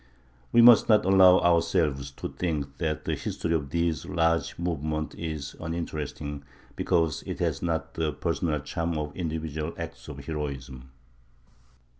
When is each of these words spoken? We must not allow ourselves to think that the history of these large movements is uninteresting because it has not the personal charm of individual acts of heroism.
We 0.51 0.63
must 0.63 0.89
not 0.89 1.05
allow 1.05 1.41
ourselves 1.41 2.09
to 2.13 2.29
think 2.29 2.79
that 2.79 3.05
the 3.05 3.13
history 3.13 3.53
of 3.53 3.69
these 3.69 4.03
large 4.03 4.57
movements 4.57 5.13
is 5.13 5.55
uninteresting 5.59 6.43
because 6.75 7.21
it 7.27 7.37
has 7.37 7.61
not 7.61 7.93
the 7.93 8.11
personal 8.11 8.61
charm 8.61 8.97
of 8.97 9.15
individual 9.15 9.75
acts 9.77 10.07
of 10.07 10.25
heroism. 10.25 10.89